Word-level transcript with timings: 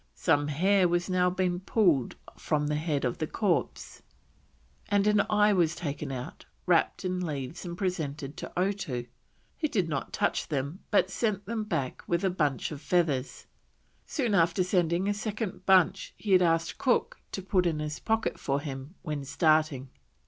Some 0.15 0.47
hair 0.47 0.87
was 0.87 1.11
now 1.11 1.29
pulled 1.29 2.15
from 2.35 2.65
the 2.65 2.75
head 2.75 3.05
of 3.05 3.19
the 3.19 3.27
corpse, 3.27 4.01
and 4.89 5.05
an 5.05 5.21
eye 5.29 5.53
taken 5.75 6.11
out, 6.11 6.43
wrapped 6.65 7.05
in 7.05 7.23
leaves 7.23 7.63
and 7.65 7.77
presented 7.77 8.35
to 8.37 8.51
Otoo, 8.59 9.05
who 9.59 9.67
did 9.67 9.87
not 9.87 10.11
touch 10.11 10.47
them, 10.47 10.79
but 10.89 11.11
sent 11.11 11.45
them 11.45 11.65
back 11.65 12.01
with 12.07 12.23
a 12.25 12.31
bunch 12.31 12.71
of 12.71 12.81
feathers, 12.81 13.45
soon 14.07 14.33
after 14.33 14.63
sending 14.63 15.07
a 15.07 15.13
second 15.13 15.67
bunch 15.67 16.15
he 16.17 16.31
had 16.31 16.41
asked 16.41 16.79
Cook 16.79 17.19
to 17.33 17.43
put 17.43 17.67
in 17.67 17.77
his 17.77 17.99
pocket 17.99 18.39
for 18.39 18.59
him 18.59 18.95
when 19.03 19.23
starting. 19.23 19.89